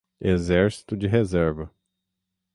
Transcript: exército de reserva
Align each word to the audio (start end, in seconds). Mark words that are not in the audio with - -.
exército 0.19 0.97
de 0.97 1.05
reserva 1.05 1.71